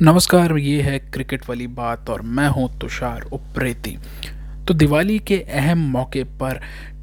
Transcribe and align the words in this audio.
नमस्कार, 0.00 0.56
ये 0.56 0.80
है 0.82 0.98
क्रिकेट 0.98 1.42
वाली 1.48 1.66
बात 1.66 2.10
और 2.10 2.22
मैं 2.22 2.48
हूँ 2.48 2.68
तुषार 2.80 3.22
उप्रेती। 3.32 3.96
तो 4.68 4.74
दिवाली 4.74 5.18
के 5.18 5.36
अहम 5.38 5.78
मौके 5.78 6.22
पर 6.24 6.60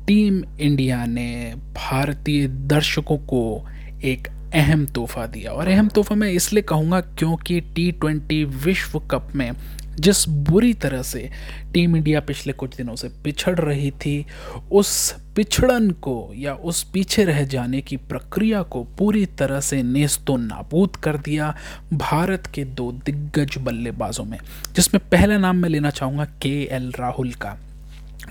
टीम 0.07 0.41
इंडिया 0.59 1.05
ने 1.05 1.53
भारतीय 1.75 2.47
दर्शकों 2.47 3.17
को 3.17 3.67
एक 4.03 4.27
अहम 4.53 4.85
तोहफा 4.85 5.25
दिया। 5.25 5.51
और 5.51 5.67
अहम 5.67 5.87
तोहफा 5.87 6.15
मैं 6.15 6.31
इसलिए 6.31 6.63
कहूँगा 6.63 7.01
क्योंकि 7.01 7.59
टी 7.75 7.91
ट्वेंटी 7.91 8.43
विश्व 8.43 8.99
कप 8.99 9.27
में 9.35 9.51
जिस 9.99 10.27
बुरी 10.29 10.73
तरह 10.73 11.01
से 11.01 11.29
टीम 11.73 11.95
इंडिया 11.95 12.19
पिछले 12.19 12.53
कुछ 12.53 12.75
दिनों 12.75 12.95
से 12.95 13.09
पिछड़ 13.23 13.55
रही 13.59 13.91
थी, 13.91 14.25
उस 14.71 15.11
पिछड़न 15.35 15.89
को 15.91 16.31
या 16.35 16.53
उस 16.53 16.83
पीछे 16.83 17.23
रह 17.23 17.43
जाने 17.45 17.81
की 17.81 17.97
प्रक्रिया 17.97 18.61
को 18.63 18.83
पूरी 18.97 19.25
तरह 19.25 19.59
से 19.59 19.81
नेस्तो 19.83 20.37
नाबूद 20.37 20.95
कर 20.95 21.17
दिया 21.17 21.55
भारत 21.93 22.47
के 22.47 22.63
दो 22.65 22.91
दिग्गज 23.05 23.57
बल्लेबाजों 23.57 24.25
में, 24.25 24.37
जिसमें 24.75 25.01
पहला 25.11 25.37
नाम 25.37 25.55
मैं 25.55 25.69
लेना 25.69 25.89
चाहूँगा 25.89 26.25
के 26.41 26.61
एल 26.71 26.91
राहुल 26.99 27.31
का। 27.33 27.57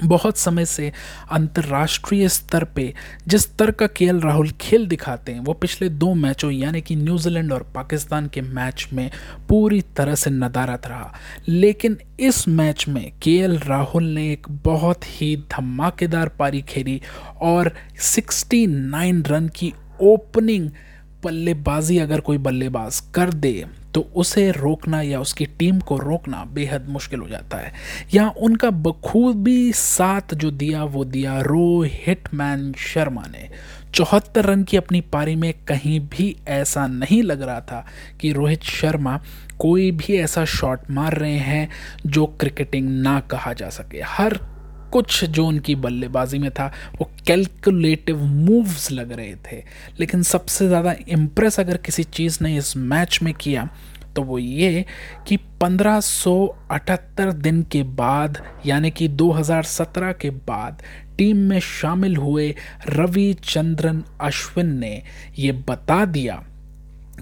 बहुत 0.05 0.39
समय 0.39 0.65
से 0.65 0.93
अंतर्राष्ट्रीय 1.31 2.29
स्तर 2.29 2.65
पे 2.65 2.95
जिस 3.29 3.57
तरह 3.57 3.71
का 3.71 3.87
के 3.87 4.21
राहुल 4.21 4.51
खेल 4.51 4.87
दिखाते 4.87 5.33
हैं, 5.33 5.41
वो 5.41 5.53
पिछले 5.53 5.89
दो 5.89 6.15
मैचों, 6.15 6.51
यानी 6.51 6.81
कि 6.81 6.97
न्यूजीलैंड 6.97 7.53
और 7.53 7.73
पाकिस्तान 7.75 8.27
के 8.27 8.41
मैच 8.41 8.89
में 8.93 9.11
पूरी 9.49 9.83
तरह 9.83 10.15
से 10.15 10.31
नदारत 10.31 10.87
रहा। 10.87 11.15
लेकिन 11.49 11.99
इस 12.21 12.49
मैच 12.49 12.89
में 12.89 13.13
के 13.23 13.47
राहुल 13.47 14.05
ने 14.05 14.33
एक 14.33 14.47
बहुत 14.51 15.01
ही 15.05 15.37
धमाकेदार 15.37 16.29
पारी 16.29 16.63
खेली 16.63 17.03
और 17.41 17.73
69 18.01 19.23
रन 19.27 19.49
की 19.49 19.75
ओपनिंग 20.01 20.71
बल्लेबाजी 21.25 21.99
अगर 21.99 22.21
कोई 22.21 22.39
बल्लेबाज 22.39 23.01
कर 23.15 23.33
दे 23.33 23.65
तो 23.95 24.01
उसे 24.01 24.51
रोकना 24.51 25.03
या 25.03 25.21
उसकी 25.21 25.47
टीम 25.47 25.81
को 25.81 25.99
रोकना 25.99 26.45
बेहद 26.45 26.87
मुश्किल 26.89 27.21
हो 27.21 27.29
जाता 27.29 27.57
है। 27.57 27.73
या 28.15 28.35
उनका 28.41 28.71
बखूबी 28.71 29.73
साथ 29.73 30.35
जो 30.35 30.51
दिया, 30.51 30.85
वो 30.85 31.05
दिया 31.05 31.41
रो 31.41 31.83
हिटमैन 31.83 32.73
शर्मा 32.79 33.23
ने। 33.23 33.51
चौहत्तर 33.95 34.45
रन 34.45 34.63
की 34.63 34.77
अपनी 34.77 35.01
पारी 35.01 35.37
में 35.37 35.55
कहीं 35.69 36.01
भी 36.01 36.37
ऐसा 36.49 36.87
नहीं 36.87 37.23
लग 37.23 37.43
रहा 37.43 37.61
था 37.61 37.87
कि 38.21 38.33
रोहित 38.33 38.63
शर्मा 38.63 39.21
कोई 39.59 39.91
भी 39.91 40.17
ऐसा 40.17 40.45
शॉट 40.45 40.81
मार 40.91 41.15
रहे 41.15 41.39
हैं 41.39 41.69
जो 42.07 42.27
क्रिकेटिंग 42.27 42.89
ना 42.89 43.21
कहा 43.21 43.53
जा 43.53 43.69
सके। 43.69 44.01
हर 44.01 44.58
कुछ 44.93 45.25
जो 45.25 45.47
उनकी 45.47 45.75
बल्लेबाजी 45.75 46.39
में 46.39 46.51
था, 46.51 46.73
वो 47.01 47.11
कैलकुलेटिव 47.27 48.23
मूव्स 48.25 48.91
लग 48.93 49.13
रहे 49.13 49.35
थे। 49.47 49.63
लेकिन 50.01 50.23
सबसे 50.23 50.67
ज़्यादा 50.69 50.95
इम्प्रेस 51.09 51.61
अगर 51.61 51.77
किसी 51.77 52.05
चीज़ 52.05 52.39
ने 52.43 52.57
इस 52.57 52.77
मैच 52.77 53.19
में 53.23 53.35
किया 53.35 53.69
तो 54.17 54.23
वो 54.23 54.39
ये 54.39 54.85
कि 55.27 55.37
1578 55.63 57.33
दिन 57.33 57.63
के 57.63 57.83
बाद, 57.83 58.39
यानी 58.67 58.91
कि 58.91 59.09
2017 59.09 60.13
के 60.13 60.31
बाद, 60.31 60.83
टीम 61.19 61.37
में 61.37 61.61
शामिल 61.61 62.17
हुए 62.17 62.55
रविचंद्रन 62.89 64.03
अश्विन 64.21 64.79
ने 64.79 65.03
ये 65.39 65.53
बता 65.69 66.05
दिया 66.05 66.45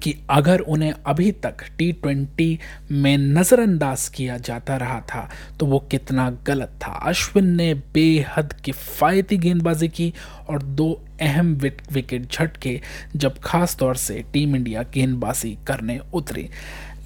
कि 0.02 0.14
अगर 0.30 0.60
उन्हें 0.60 0.92
अभी 1.06 1.30
तक 1.42 1.62
टी 1.78 1.90
ट्वेंटी 1.92 2.58
में 2.92 3.16
नज़रअंदाज 3.18 4.08
किया 4.08 4.36
जाता 4.38 4.76
रहा 4.76 5.00
था 5.08 5.28
तो 5.60 5.66
वो 5.66 5.78
कितना 5.90 6.28
गलत 6.46 6.78
था। 6.82 6.92
अश्विन 7.02 7.54
ने 7.56 7.72
बेहद 7.94 8.52
किफ़ायती 8.64 9.36
गेंदबाजी 9.38 9.88
की 9.88 10.12
और 10.48 10.62
दो 10.62 10.92
अहम 11.20 11.54
विकेट 11.92 12.30
झटके, 12.32 12.80
जब 13.16 13.38
खास 13.38 13.76
तौर 13.76 13.96
से 13.96 14.22
टीम 14.32 14.56
इंडिया 14.56 14.82
गेंदबाजी 14.94 15.56
करने 15.66 15.98
उतरी। 16.14 16.48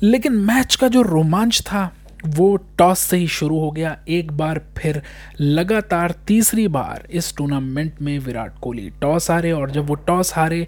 लेकिन 0.02 0.36
मैच 0.38 0.74
का 0.74 0.88
जो 0.88 1.02
रोमांच 1.02 1.60
था, 1.62 1.90
वो 2.26 2.56
टॉस 2.78 2.98
से 2.98 3.16
ही 3.16 3.26
शुरू 3.28 3.58
हो 3.58 3.70
गया। 3.70 3.96
एक 4.08 4.32
बार 4.32 4.60
फिर 4.78 5.00
लगातार 5.40 6.14
तीसरी 6.26 6.66
बार 6.68 7.06
इस 7.10 7.34
टूर्नामेंट 7.36 8.00
में 8.02 8.18
विराट 8.18 8.58
कोहली 8.58 8.88
टॉस 9.00 9.30
हारे 9.30 9.52
और 9.52 9.70
जब 9.70 9.86
वो 9.86 9.94
टॉस 10.06 10.34
हारे 10.34 10.66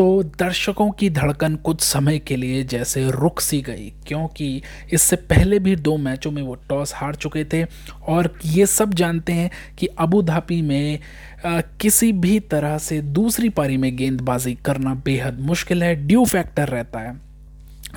तो 0.00 0.22
दर्शकों 0.22 0.90
की 0.90 1.10
धड़कन 1.10 1.56
कुछ 1.56 1.80
समय 1.80 2.18
के 2.18 2.36
लिए 2.36 2.62
जैसे 2.64 3.10
रुक 3.10 3.40
सी 3.40 3.60
गई 3.62 3.92
क्योंकि 4.06 4.62
इससे 4.92 5.16
पहले 5.16 5.58
भी 5.58 5.76
दो 5.76 5.96
मैचों 5.96 6.30
में 6.30 6.42
वो 6.42 6.54
टॉस 6.54 6.94
हार 6.94 7.14
चुके 7.14 7.44
थे। 7.44 7.64
और 8.08 8.38
ये 8.46 8.66
सब 8.66 8.94
जानते 8.94 9.32
हैं 9.32 9.50
कि 9.78 9.86
अबू 9.86 10.22
धाबी 10.22 10.62
में 10.62 10.98
आ, 11.46 11.60
किसी 11.60 12.12
भी 12.12 12.40
तरह 12.40 12.78
से 12.78 13.02
दूसरी 13.02 13.48
पारी 13.48 13.76
में 13.76 13.96
गेंदबाजी 13.96 14.54
करना 14.54 14.94
बेहद 14.94 15.40
मुश्किल 15.40 15.82
है 15.82 15.94
ड्यू 16.06 16.24
फैक्टर 16.24 16.68
रहता 16.68 17.00
है। 17.00 17.20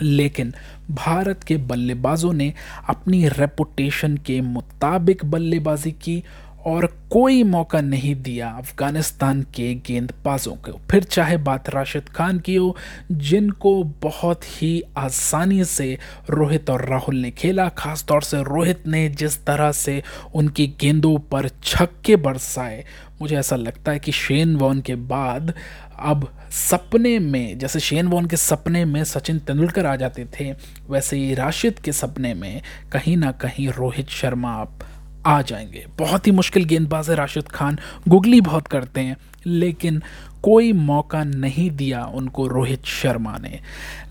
लेकिन 0.01 0.53
भारत 0.91 1.43
के 1.43 1.57
बल्लेबाजों 1.57 2.33
ने 2.33 2.53
अपनी 2.89 3.27
रेपुटेशन 3.27 4.17
के 4.17 4.41
मुताबिक 4.41 5.25
बल्लेबाजी 5.25 5.91
की 5.91 6.23
और 6.65 6.85
कोई 7.11 7.43
मौका 7.43 7.81
नहीं 7.81 8.13
दिया 8.15 8.49
अफ़गानिस्तान 8.49 9.41
के 9.55 9.73
गेंदबाजों 9.87 10.55
को। 10.55 10.79
फिर 10.91 11.03
चाहे 11.03 11.37
बात 11.37 11.69
राशिद 11.69 12.09
खान 12.09 12.39
की 12.39 12.55
हो, 12.55 12.75
जिनको 13.11 13.83
बहुत 14.03 14.43
ही 14.45 14.81
आसानी 14.97 15.63
से 15.63 15.97
रोहित 16.29 16.69
और 16.69 16.85
राहुल 16.85 17.15
ने 17.15 17.31
खेला 17.31 17.67
खास 17.69 18.03
तौर 18.03 18.23
से 18.23 18.43
रोहित 18.43 18.87
ने 18.87 19.07
जिस 19.09 19.45
तरह 19.45 19.71
से 19.71 20.01
उनकी 20.35 20.67
गेंदों 20.81 21.17
पर 21.31 21.49
छक्के 21.63 22.15
बरसाए, 22.15 22.83
मुझे 23.21 23.35
ऐसा 23.35 23.55
लगता 23.55 23.91
है 23.91 23.99
कि 23.99 24.11
शेन 24.11 24.55
वॉन 24.55 24.81
के 24.81 24.95
बाद 24.95 25.53
अब 25.99 26.27
सपने 26.51 27.17
में, 27.19 27.57
जैसे 27.59 27.79
शेन 27.79 28.07
वॉन 28.07 28.25
के 28.25 28.37
सपने 28.37 28.85
में 28.85 29.03
सचिन 29.03 29.39
तेंदुलकर 29.39 29.85
आ 29.85 29.95
जाते 29.95 30.25
थे, 30.39 30.51
वैसे 30.89 31.17
ही 31.17 31.33
राशिद 31.33 31.79
के 31.79 31.91
सपने 31.91 32.33
में 32.33 32.61
कहीं 32.91 33.15
ना 33.17 33.31
कहीं 33.31 33.67
रोहित 33.69 34.09
शर्मा 34.09 34.53
अब 34.61 34.79
आ 35.25 35.41
जाएँगे। 35.41 35.85
बहुत 35.99 36.27
ही 36.27 36.31
मुश्किल 36.31 36.63
गेंदबाज 36.63 37.09
है 37.09 37.15
राशिद 37.15 37.47
खान। 37.47 37.79
गुगली 38.07 38.41
बहुत 38.41 38.67
करते 38.67 39.01
हैं, 39.01 39.17
लेकिन 39.45 40.01
कोई 40.43 40.71
मौका 40.73 41.23
नहीं 41.23 41.69
दिया 41.71 42.05
उनको 42.05 42.47
रोहित 42.47 42.85
शर्मा 42.85 43.37
ने। 43.41 43.59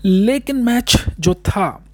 लेकिन 0.05 0.63
मैच 0.63 0.95
जो 1.19 1.33
था, 1.33 1.85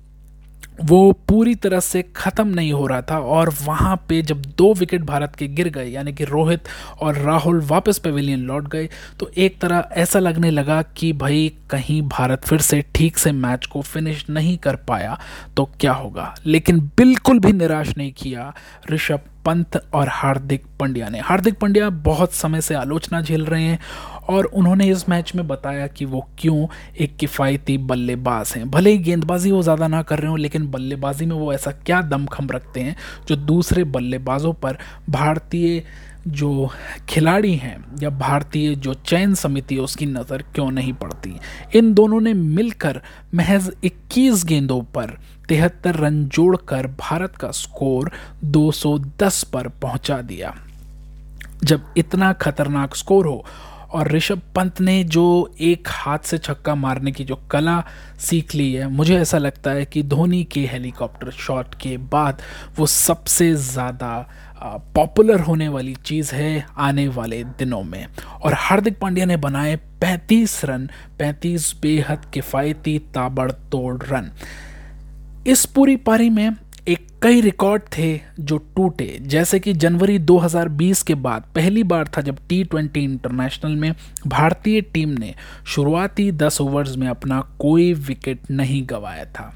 वो 0.83 1.11
पूरी 1.27 1.55
तरह 1.55 1.79
से 1.79 2.01
ख़त्म 2.15 2.47
नहीं 2.47 2.71
हो 2.73 2.85
रहा 2.87 3.01
था 3.01 3.17
और 3.19 3.49
वहाँ 3.63 3.95
पे 4.09 4.21
जब 4.21 4.41
दो 4.57 4.73
विकेट 4.73 5.01
भारत 5.01 5.35
के 5.35 5.47
गिर 5.47 5.69
गए, 5.69 5.85
यानी 5.85 6.13
कि 6.13 6.23
रोहित 6.23 6.67
और 7.01 7.15
राहुल 7.15 7.61
वापस 7.61 7.97
पेविलियन 7.97 8.39
लौट 8.39 8.67
गए 8.67 8.89
तो 9.19 9.29
एक 9.37 9.59
तरह 9.59 9.89
ऐसा 9.93 10.19
लगने 10.19 10.51
लगा 10.51 10.81
कि 10.81 11.11
भाई 11.13 11.51
कहीं 11.69 12.01
भारत 12.09 12.45
फिर 12.45 12.61
से 12.61 12.83
ठीक 12.95 13.17
से 13.17 13.31
मैच 13.31 13.65
को 13.65 13.81
फिनिश 13.81 14.25
नहीं 14.29 14.57
कर 14.57 14.75
पाया 14.87 15.17
तो 15.57 15.69
क्या 15.79 15.93
होगा? 15.93 16.33
लेकिन 16.45 16.79
बिल्कुल 16.97 17.39
भी 17.39 17.53
निराश 17.53 17.93
नहीं 17.97 18.11
किया 18.13 18.53
ऋषभ 18.91 19.19
पंत 19.45 19.75
और 19.93 20.09
हार्दिक 20.09 20.65
पंड्या 20.79 21.09
ने। 21.09 21.19
हार्दिक 21.19 21.59
पंड्या 21.59 21.89
बहुत 21.89 22.33
समय 22.33 22.61
से 22.61 22.75
आलोचना 22.75 23.21
झेल 23.21 23.45
रहे 23.45 23.63
हैं 23.63 23.79
और 24.29 24.45
उन्होंने 24.45 24.89
इस 24.91 25.07
मैच 25.09 25.33
में 25.35 25.47
बताया 25.47 25.85
कि 25.87 26.05
वो 26.05 26.25
क्यों 26.39 26.67
एक 26.95 27.15
किफ़ायती 27.17 27.77
बल्लेबाज 27.77 28.53
हैं। 28.55 28.69
भले 28.71 28.91
ही 28.91 28.97
गेंदबाजी 28.97 29.51
वो 29.51 29.61
ज़्यादा 29.63 29.87
ना 29.87 30.01
कर 30.01 30.19
रहे 30.19 30.29
हो, 30.29 30.35
लेकिन 30.35 30.69
बल्लेबाजी 30.71 31.25
में 31.25 31.35
वो 31.35 31.53
ऐसा 31.53 31.71
क्या 31.85 32.01
दमखम 32.01 32.49
रखते 32.51 32.79
हैं 32.79 32.95
जो 33.27 33.35
दूसरे 33.35 33.83
बल्लेबाजों 33.85 34.53
पर 34.53 34.77
भारतीय 35.09 35.83
जो 36.29 36.69
खिलाड़ी 37.09 37.55
हैं 37.55 37.97
या 38.03 38.09
भारतीय 38.09 38.75
जो 38.75 38.93
चयन 38.93 39.33
समिति 39.35 39.75
है, 39.75 39.81
उसकी 39.81 40.05
नज़र 40.05 40.41
क्यों 40.55 40.69
नहीं 40.71 40.93
पड़ती? 40.93 41.35
इन 41.75 41.93
दोनों 41.93 42.21
ने 42.21 42.33
मिलकर 42.33 43.01
महज 43.35 43.71
21 43.83 44.43
गेंदों 44.45 44.81
पर 44.81 45.17
तिहत्तर 45.49 45.95
रन 45.95 46.23
जोड़कर 46.25 46.87
भारत 46.99 47.35
का 47.35 47.51
स्कोर 47.51 48.11
210 48.43 49.43
पर 49.43 49.67
पहुँचा 49.67 50.21
दिया। 50.21 50.55
जब 51.63 51.93
इतना 51.97 52.33
खतरनाक 52.33 52.95
स्कोर 52.95 53.27
हो 53.27 53.45
और 53.91 54.11
ऋषभ 54.11 54.41
पंत 54.55 54.79
ने 54.81 55.03
जो 55.03 55.53
एक 55.61 55.87
हाथ 55.89 56.19
से 56.19 56.37
छक्का 56.37 56.75
मारने 56.75 57.11
की 57.11 57.23
जो 57.23 57.35
कला 57.51 57.83
सीख 58.19 58.53
ली 58.55 58.73
है, 58.73 58.87
मुझे 58.87 59.17
ऐसा 59.17 59.37
लगता 59.37 59.71
है 59.71 59.85
कि 59.85 60.03
धोनी 60.03 60.43
के 60.43 60.65
हेलीकॉप्टर 60.65 61.31
शॉट 61.31 61.75
के 61.75 61.97
बाद 61.97 62.41
वो 62.77 62.85
सबसे 62.85 63.53
ज़्यादा 63.55 64.29
पॉपुलर 64.63 65.39
होने 65.39 65.67
वाली 65.67 65.95
चीज़ 65.95 66.35
है 66.35 66.65
आने 66.77 67.07
वाले 67.07 67.43
दिनों 67.43 67.83
में। 67.83 68.07
और 68.41 68.53
हार्दिक 68.53 68.99
पांड्या 68.99 69.25
ने 69.25 69.37
बनाए 69.37 69.75
35 69.75 70.65
रन 70.65 70.89
35 71.19 71.75
बेहद 71.81 72.21
किफ़ायती 72.33 72.99
ताबड़तोड़ 72.99 74.03
रन। 74.03 74.31
इस 75.47 75.65
पूरी 75.65 75.95
पारी 75.95 76.29
में 76.29 76.51
एक 76.87 77.07
कई 77.23 77.41
रिकॉर्ड 77.41 77.81
थे 77.97 78.21
जो 78.39 78.57
टूटे। 78.57 79.19
जैसे 79.21 79.59
कि 79.59 79.73
जनवरी 79.73 80.19
2020 80.19 81.03
के 81.03 81.15
बाद 81.15 81.43
पहली 81.55 81.83
बार 81.83 82.07
था 82.07 82.21
जब 82.21 82.37
टी 82.49 82.63
ट्वेंटी 82.63 82.99
इंटरनेशनल 82.99 83.71
में 83.71 83.95
भारतीय 84.27 84.81
टीम 84.81 85.09
ने 85.09 85.35
शुरुआती 85.65 86.31
10 86.31 86.61
ओवर्स 86.61 86.97
में 86.97 87.07
अपना 87.07 87.41
कोई 87.59 87.93
विकेट 87.93 88.39
नहीं 88.51 88.87
गंवाया 88.89 89.25
था। 89.25 89.55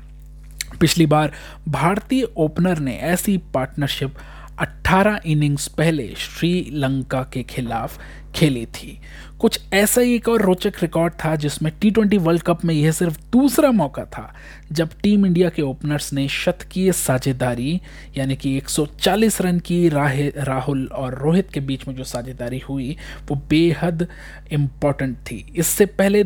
पिछली 0.79 1.05
बार 1.05 1.31
भारतीय 1.67 2.23
ओपनर 2.37 2.79
ने 2.79 2.97
ऐसी 2.97 3.37
पार्टनरशिप 3.37 4.15
18 4.59 5.19
इनिंग्स 5.25 5.67
पहले 5.67 6.13
श्रीलंका 6.17 7.29
के 7.33 7.43
खिलाफ 7.43 7.99
खेली 8.35 8.65
थी। 8.65 8.99
कुछ 9.39 9.59
ऐसा 9.73 10.01
ही 10.01 10.15
एक 10.15 10.29
और 10.29 10.41
रोचक 10.41 10.73
रिकॉर्ड 10.81 11.13
था 11.13 11.35
जिसमें 11.35 11.73
टी 11.81 11.91
ट्वेंटी 11.91 12.17
वर्ल्ड 12.17 12.41
कप 12.41 12.65
में 12.65 12.75
यह 12.75 12.91
सिर्फ़ 12.91 13.19
दूसरा 13.31 13.71
मौका 13.71 14.05
था, 14.05 14.33
जब 14.71 14.89
टीम 15.03 15.25
इंडिया 15.25 15.49
के 15.49 15.61
ओपनर्स 15.61 16.13
ने 16.13 16.27
शतकीय 16.27 16.91
साझेदारी, 16.91 17.81
यानी 18.17 18.35
कि 18.35 18.57
140 18.57 19.41
रन 19.41 19.59
की 19.59 19.89
राह 19.89 20.13
राहुल 20.19 20.87
और 20.87 21.17
रोहित 21.17 21.49
के 21.53 21.59
बीच 21.59 21.87
में 21.87 21.95
जो 21.95 22.03
साझेदारी 22.03 22.59
हुई, 22.59 22.97
वो 23.27 23.41
बेहद 23.49 24.07
इंपॉर्टेंट 24.51 25.17
थी। 25.17 25.53
इससे 25.55 25.85
पहले 25.85 26.23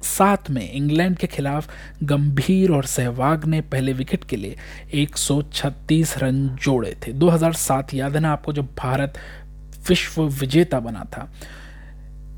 2007 0.00 0.50
में 0.50 0.72
इंग्लैंड 0.72 1.16
के 1.16 1.26
खिलाफ 1.26 1.70
गंभीर 2.02 2.70
और 2.70 2.84
सहवाग 2.84 3.44
ने 3.44 3.60
पहले 3.60 3.92
विकेट 3.92 4.24
के 4.24 4.36
लिए 4.36 4.56
136 4.94 6.18
रन 6.18 6.48
जोड़े 6.48 6.96
थे। 7.06 7.12
2007 7.12 7.94
याद 7.94 8.14
है 8.14 8.20
ना 8.20 8.32
आपको, 8.32 8.52
जब 8.52 8.64
भारत 8.64 9.14
विश्व 9.88 10.22
विजेता 10.22 10.80
बना 10.80 11.04
था। 11.04 11.32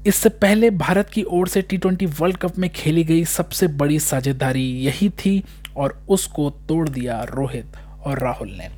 इससे 0.06 0.28
पहले 0.28 0.70
भारत 0.70 1.10
की 1.10 1.22
ओर 1.22 1.48
से 1.48 1.62
टी 1.62 2.06
वर्ल्ड 2.06 2.36
कप 2.36 2.58
में 2.58 2.70
खेली 2.70 3.04
गई 3.04 3.24
सबसे 3.24 3.66
बड़ी 3.66 3.98
साझेदारी 3.98 4.70
यही 4.80 5.08
थी 5.08 5.44
और 5.76 6.04
उसको 6.08 6.50
तोड़ 6.50 6.88
दिया 6.88 7.22
रोहित 7.22 7.66
और 8.02 8.18
राहुल 8.18 8.48
ने। 8.48 8.68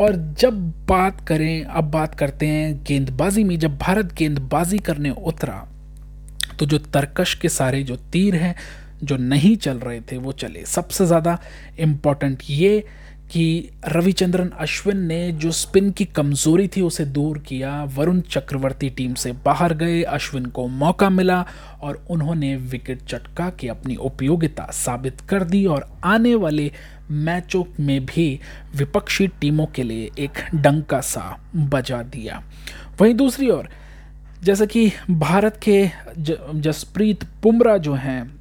और 0.00 0.34
जब 0.38 0.70
बात 0.86 1.28
करें, 1.28 1.64
अब 1.64 1.84
बात 1.84 2.14
करते 2.14 2.46
हैं 2.46 2.84
गेंदबाजी 2.84 3.44
में। 3.44 3.58
जब 3.58 3.78
भारत 3.78 4.12
गेंदबाजी 4.12 4.78
करने 4.78 5.10
उतरा 5.10 5.68
तो 6.58 6.66
जो 6.66 6.78
तरकश 6.78 7.34
के 7.34 7.48
सारे 7.48 7.82
जो 7.82 7.96
तीर 8.12 8.34
हैं, 8.34 8.54
जो 9.02 9.16
नहीं 9.16 9.56
चल 9.56 9.78
रहे 9.78 10.00
थे, 10.02 10.16
वो 10.16 10.32
चले। 10.34 10.64
सबसे 10.66 11.06
ज़्यादा 11.06 11.38
इंपॉर्टेंट 11.78 12.42
ये 12.50 12.84
कि 13.30 13.70
रविचंद्रन 13.86 14.48
अश्विन 14.60 14.96
ने 15.06 15.30
जो 15.32 15.50
स्पिन 15.50 15.90
की 15.90 16.04
कमज़ोरी 16.06 16.66
थी, 16.68 16.80
उसे 16.80 17.04
दूर 17.06 17.38
किया। 17.38 17.72
वरुण 17.94 18.20
चक्रवर्ती 18.20 18.90
टीम 18.90 19.14
से 19.14 19.32
बाहर 19.44 19.74
गए, 19.74 20.02
अश्विन 20.02 20.46
को 20.46 20.66
मौका 20.68 21.08
मिला 21.10 21.44
और 21.82 22.04
उन्होंने 22.10 22.54
विकेट 22.56 23.02
चटका 23.02 23.48
की 23.50 23.68
अपनी 23.68 23.96
उपयोगिता 23.96 24.70
साबित 24.72 25.20
कर 25.20 25.44
दी 25.44 25.64
और 25.66 25.88
आने 26.04 26.34
वाले 26.34 26.70
मैचों 27.10 27.64
में 27.80 28.04
भी 28.06 28.28
विपक्षी 28.76 29.26
टीमों 29.40 29.66
के 29.66 29.82
लिए 29.82 30.10
एक 30.18 30.38
डंका 30.54 31.00
सा 31.00 31.38
बजा 31.56 32.02
दिया। 32.04 32.42
वहीं 33.00 33.14
दूसरी 33.14 33.50
ओर 33.50 33.68
जैसे 34.44 34.66
कि 34.66 34.92
भारत 35.10 35.60
के 35.68 35.90
जसप्रीत 36.60 37.24
बुमराह 37.42 37.76
जो 37.76 37.94
हैं, 37.94 38.40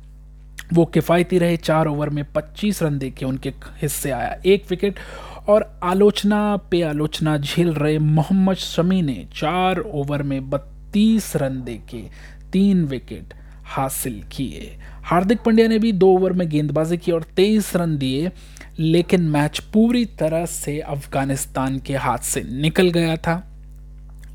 वो 0.73 0.85
किफ़ायती 0.85 1.37
रहे 1.37 1.57
चार 1.57 1.87
ओवर 1.87 2.09
में 2.09 2.23
25 2.33 2.83
रन 2.83 2.97
दे 2.97 3.09
के 3.09 3.25
उनके 3.25 3.49
हिस्से 3.81 4.11
आया। 4.11 4.37
एक 4.45 4.65
विकेट 4.69 4.95
और 5.47 5.79
आलोचना 5.83 6.57
पे 6.57 6.81
आलोचना 6.81 7.37
झेल 7.37 7.73
रहे 7.73 7.99
मोहम्मद 7.99 8.55
शमी 8.55 9.01
ने 9.01 9.27
चार 9.35 9.79
ओवर 9.79 10.23
में 10.23 10.49
बत्तीस 10.49 11.35
रन 11.35 11.63
दे 11.63 11.81
के 11.89 12.01
तीन 12.51 12.85
विकेट 12.85 13.33
हासिल 13.65 14.23
किए। 14.31 14.77
हार्दिक 15.03 15.39
पांड्या 15.39 15.67
ने 15.67 15.79
भी 15.79 15.91
दो 15.91 16.07
ओवर 16.07 16.33
में 16.33 16.49
गेंदबाजी 16.49 16.97
की 16.97 17.11
और 17.11 17.23
तेईस 17.23 17.75
रन 17.75 17.97
दिए, 17.97 18.31
लेकिन 18.79 19.21
मैच 19.21 19.59
पूरी 19.59 20.05
तरह 20.05 20.45
से 20.45 20.79
अफ़गानिस्तान 20.79 21.79
के 21.79 21.95
हाथ 21.95 22.17
से 22.17 22.43
निकल 22.43 22.89
गया 22.89 23.17
था। 23.17 23.49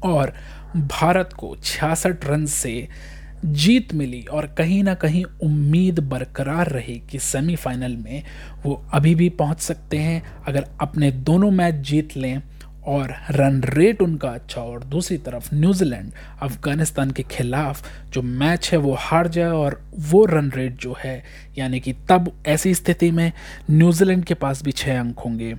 और 0.05 0.32
भारत 0.76 1.32
को 1.32 1.56
छियासठ 1.62 2.25
रन 2.25 2.47
से 2.47 2.88
जीत 3.44 3.94
मिली 3.94 4.23
और 4.23 4.47
कहीं 4.47 4.82
ना 4.85 4.94
कहीं 4.94 5.25
उम्मीद 5.43 6.00
बरकरार 6.00 6.69
रही 6.69 7.03
कि 7.11 7.19
सेमीफाइनल 7.19 7.97
में 7.97 8.23
वो 8.65 8.82
अभी 8.93 9.15
भी 9.15 9.29
पहुँच 9.29 9.61
सकते 9.61 9.97
हैं, 9.97 10.23
अगर 10.47 10.67
अपने 10.81 11.11
दोनों 11.11 11.50
मैच 11.50 11.75
जीत 11.75 12.17
लें 12.17 12.43
और 12.87 13.15
रन 13.31 13.62
रेट 13.62 14.03
उनका 14.03 14.29
अच्छा 14.29 14.61
और 14.61 14.85
दूसरी 14.85 15.17
तरफ़ 15.19 15.55
न्यूजीलैंड, 15.55 16.12
अफ़गानिस्तान 16.43 17.11
के 17.11 17.23
खिलाफ 17.23 17.82
जो 18.12 18.23
मैच 18.23 18.70
है 18.73 18.79
वो 18.79 18.94
हार 18.99 19.29
जाए 19.29 19.50
और 19.50 19.81
वो 19.94 20.25
रन 20.25 20.50
रेट 20.50 20.81
जो 20.81 20.97
है, 21.05 21.23
यानी 21.59 21.81
कि 21.81 21.93
तब 21.93 22.32
ऐसी 22.47 22.75
स्थिति 22.75 23.11
में 23.11 23.32
न्यूजीलैंड 23.70 24.25
के 24.25 24.35
पास 24.35 24.62
भी 24.62 24.73
छः 24.73 25.00
अंक 25.00 25.19
होंगे। 25.19 25.55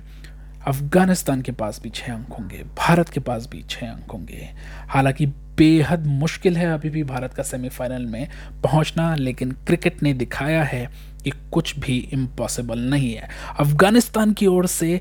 अफ़गानिस्तान 0.66 1.42
के 1.42 1.52
पास 1.52 1.80
भी 1.82 1.90
छः 1.90 2.12
अंक 2.14 2.32
होंगे, 2.32 2.62
भारत 2.78 3.08
के 3.08 3.20
पास 3.20 3.48
भी 3.52 3.64
छः 3.70 3.90
अंक 3.90 4.10
होंगे। 4.10 4.48
हालाँकि 4.88 5.26
बेहद 5.56 6.06
मुश्किल 6.06 6.56
है 6.56 6.66
अभी 6.66 6.90
भी 6.90 7.02
भारत 7.04 7.34
का 7.34 7.42
सेमीफाइनल 7.42 8.06
में 8.06 8.28
पहुँचना, 8.62 9.14
लेकिन 9.14 9.52
क्रिकेट 9.66 10.02
ने 10.02 10.12
दिखाया 10.14 10.62
है 10.64 10.90
कि 11.24 11.30
कुछ 11.52 11.78
भी 11.78 11.98
इम्पॉसिबल 12.12 12.78
नहीं 12.78 13.12
है। 13.14 13.28
अफ़गानिस्तान 13.60 14.32
की 14.32 14.46
ओर 14.46 14.66
से 14.66 15.00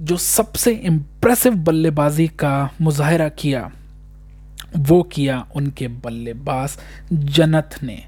जो 0.00 0.16
सबसे 0.16 0.72
इम्प्रेसिव 0.72 1.54
बल्लेबाजी 1.54 2.28
का 2.28 2.70
मुजाहरा 2.80 3.28
किया, 3.28 3.70
वो 4.76 5.02
किया 5.02 5.46
उनके 5.56 5.88
बल्लेबाज 5.88 6.78
जनत 7.12 7.78
ने। 7.82 8.02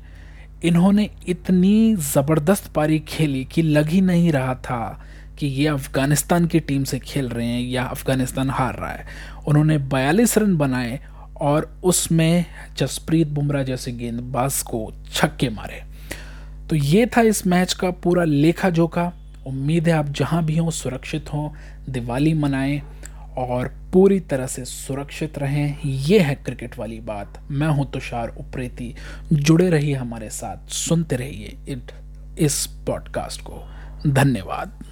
इन्होंने 0.64 1.10
इतनी 1.28 1.94
ज़बरदस्त 1.94 2.72
पारी 2.72 2.98
खेली 2.98 3.44
कि 3.44 3.62
लग 3.62 3.88
ही 3.88 4.00
नहीं 4.00 4.32
रहा 4.32 4.54
था। 4.54 5.04
कि 5.38 5.46
ये 5.46 5.66
अफ़गानिस्तान 5.68 6.46
की 6.46 6.60
टीम 6.60 6.84
से 6.84 6.98
खेल 6.98 7.28
रहे 7.28 7.46
हैं, 7.46 7.60
या 7.60 7.84
अफ़गानिस्तान 7.84 8.50
हार 8.50 8.74
रहा 8.74 8.90
है। 8.90 9.06
उन्होंने 9.48 9.78
42 9.78 10.38
रन 10.38 10.56
बनाए 10.56 11.00
और 11.40 11.80
उसमें 11.84 12.44
जसप्रीत 12.78 13.28
बुमराह 13.28 13.62
जैसे 13.62 13.92
गेंदबाज 13.92 14.62
को 14.62 14.92
छक्के 15.12 15.48
मारे। 15.48 15.82
तो 16.70 16.76
ये 16.76 17.06
था 17.06 17.20
इस 17.20 17.46
मैच 17.46 17.72
का 17.72 17.90
पूरा 17.90 18.24
लेखा 18.24 18.70
जोखा 18.70 19.12
उम्मीद 19.46 19.88
है 19.88 19.94
आप 19.94 20.08
जहाँ 20.08 20.44
भी 20.44 20.56
हों, 20.56 20.70
सुरक्षित 20.70 21.32
हों, 21.32 21.50
दिवाली 21.92 22.34
मनाएँ 22.34 22.82
और 23.36 23.68
पूरी 23.92 24.20
तरह 24.20 24.46
से 24.46 24.64
सुरक्षित 24.64 25.38
रहें। 25.38 25.76
ये 25.84 26.18
है 26.18 26.34
क्रिकेट 26.34 26.78
वाली 26.78 27.00
बात। 27.00 27.40
मैं 27.50 27.66
हूँ 27.66 27.90
तुषार 27.90 28.28
उप्रेती। 28.28 28.94
जुड़े 29.32 29.70
रहिए 29.70 29.94
हमारे 29.94 30.30
साथ, 30.30 30.70
सुनते 30.70 31.16
रहिए 31.16 31.78
इस 32.38 32.66
पॉडकास्ट 32.86 33.40
को। 33.40 33.64
धन्यवाद। 34.06 34.84